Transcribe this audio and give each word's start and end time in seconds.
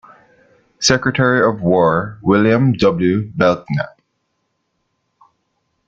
Secretary 0.79 1.47
of 1.47 1.61
War 1.61 2.17
William 2.23 2.73
W. 2.73 3.31
Belknap. 3.35 4.01